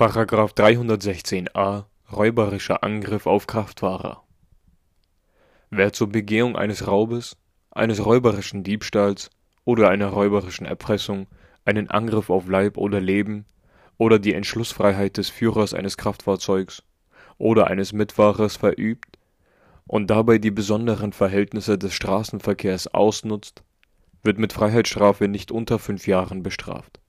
Paragraph 0.00 0.54
316a 0.54 1.84
Räuberischer 2.10 2.82
Angriff 2.82 3.26
auf 3.26 3.46
Kraftfahrer 3.46 4.24
Wer 5.68 5.92
zur 5.92 6.08
Begehung 6.08 6.56
eines 6.56 6.86
Raubes, 6.86 7.36
eines 7.70 8.02
räuberischen 8.06 8.64
Diebstahls 8.64 9.28
oder 9.66 9.90
einer 9.90 10.06
räuberischen 10.06 10.64
Erpressung 10.64 11.26
einen 11.66 11.90
Angriff 11.90 12.30
auf 12.30 12.48
Leib 12.48 12.78
oder 12.78 12.98
Leben 12.98 13.44
oder 13.98 14.18
die 14.18 14.32
Entschlussfreiheit 14.32 15.18
des 15.18 15.28
Führers 15.28 15.74
eines 15.74 15.98
Kraftfahrzeugs 15.98 16.82
oder 17.36 17.66
eines 17.66 17.92
Mitfahrers 17.92 18.56
verübt 18.56 19.18
und 19.86 20.08
dabei 20.08 20.38
die 20.38 20.50
besonderen 20.50 21.12
Verhältnisse 21.12 21.76
des 21.76 21.92
Straßenverkehrs 21.92 22.86
ausnutzt, 22.94 23.64
wird 24.22 24.38
mit 24.38 24.54
Freiheitsstrafe 24.54 25.28
nicht 25.28 25.52
unter 25.52 25.78
fünf 25.78 26.06
Jahren 26.06 26.42
bestraft. 26.42 26.99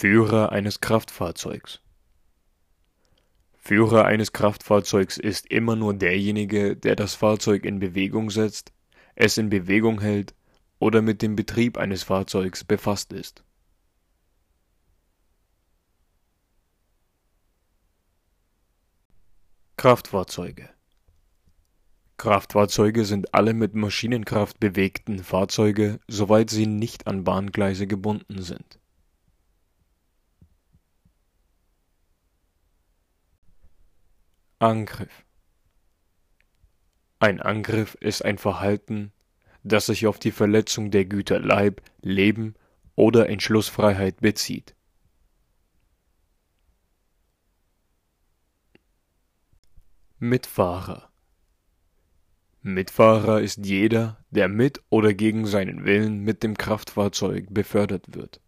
Führer 0.00 0.50
eines 0.50 0.80
Kraftfahrzeugs. 0.80 1.82
Führer 3.58 4.06
eines 4.06 4.32
Kraftfahrzeugs 4.32 5.18
ist 5.18 5.46
immer 5.48 5.76
nur 5.76 5.92
derjenige, 5.92 6.74
der 6.74 6.96
das 6.96 7.14
Fahrzeug 7.14 7.66
in 7.66 7.80
Bewegung 7.80 8.30
setzt, 8.30 8.72
es 9.14 9.36
in 9.36 9.50
Bewegung 9.50 10.00
hält 10.00 10.34
oder 10.78 11.02
mit 11.02 11.20
dem 11.20 11.36
Betrieb 11.36 11.76
eines 11.76 12.02
Fahrzeugs 12.02 12.64
befasst 12.64 13.12
ist. 13.12 13.44
Kraftfahrzeuge. 19.76 20.70
Kraftfahrzeuge 22.16 23.04
sind 23.04 23.34
alle 23.34 23.52
mit 23.52 23.74
Maschinenkraft 23.74 24.60
bewegten 24.60 25.18
Fahrzeuge, 25.18 26.00
soweit 26.08 26.48
sie 26.48 26.64
nicht 26.64 27.06
an 27.06 27.24
Bahngleise 27.24 27.86
gebunden 27.86 28.40
sind 28.40 28.80
Angriff. 34.62 35.24
Ein 37.18 37.40
Angriff 37.40 37.96
ist 37.98 38.22
ein 38.22 38.36
Verhalten, 38.36 39.10
das 39.62 39.86
sich 39.86 40.06
auf 40.06 40.18
die 40.18 40.32
Verletzung 40.32 40.90
der 40.90 41.06
Güter 41.06 41.40
Leib, 41.40 41.80
Leben 42.02 42.54
oder 42.94 43.30
Entschlussfreiheit 43.30 44.20
bezieht. 44.20 44.74
Mitfahrer. 50.18 51.10
Mitfahrer 52.60 53.40
ist 53.40 53.64
jeder, 53.64 54.22
der 54.28 54.48
mit 54.48 54.82
oder 54.90 55.14
gegen 55.14 55.46
seinen 55.46 55.86
Willen 55.86 56.20
mit 56.20 56.42
dem 56.42 56.58
Kraftfahrzeug 56.58 57.46
befördert 57.48 58.14
wird 58.14 58.42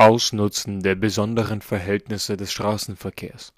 Ausnutzen 0.00 0.80
der 0.80 0.94
besonderen 0.94 1.60
Verhältnisse 1.60 2.36
des 2.36 2.52
Straßenverkehrs 2.52 3.52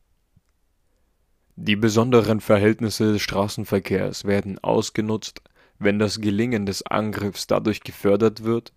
Die 1.56 1.76
besonderen 1.76 2.40
Verhältnisse 2.40 3.12
des 3.12 3.20
Straßenverkehrs 3.20 4.24
werden 4.24 4.58
ausgenutzt, 4.58 5.42
wenn 5.78 5.98
das 5.98 6.18
Gelingen 6.22 6.64
des 6.64 6.82
Angriffs 6.86 7.46
dadurch 7.46 7.82
gefördert 7.82 8.42
wird, 8.42 8.72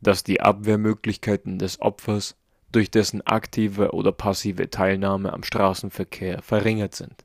dass 0.00 0.24
die 0.24 0.40
Abwehrmöglichkeiten 0.40 1.60
des 1.60 1.80
Opfers 1.80 2.34
durch 2.72 2.90
dessen 2.90 3.24
aktive 3.24 3.92
oder 3.92 4.10
passive 4.10 4.68
Teilnahme 4.68 5.32
am 5.32 5.44
Straßenverkehr 5.44 6.42
verringert 6.42 6.96
sind. 6.96 7.24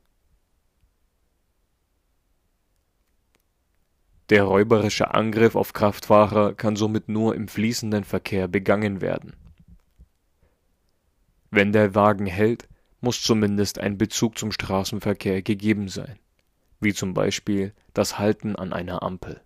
Der 4.28 4.44
räuberische 4.44 5.12
Angriff 5.12 5.56
auf 5.56 5.72
Kraftfahrer 5.72 6.54
kann 6.54 6.76
somit 6.76 7.08
nur 7.08 7.34
im 7.34 7.48
fließenden 7.48 8.04
Verkehr 8.04 8.46
begangen 8.46 9.00
werden 9.00 9.34
wenn 11.50 11.72
der 11.72 11.94
Wagen 11.94 12.26
hält, 12.26 12.68
muss 13.00 13.22
zumindest 13.22 13.78
ein 13.78 13.98
Bezug 13.98 14.38
zum 14.38 14.52
Straßenverkehr 14.52 15.42
gegeben 15.42 15.88
sein, 15.88 16.18
wie 16.80 16.92
zum 16.92 17.14
Beispiel 17.14 17.72
das 17.94 18.18
Halten 18.18 18.56
an 18.56 18.72
einer 18.72 19.02
Ampel 19.02 19.40